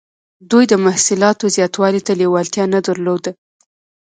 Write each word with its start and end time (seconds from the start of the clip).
دوی 0.51 0.65
د 0.69 0.73
محصولاتو 0.85 1.45
زیاتوالي 1.55 2.01
ته 2.07 2.13
لیوالتیا 2.21 2.65
نه 2.75 2.79
درلوده. 2.87 3.31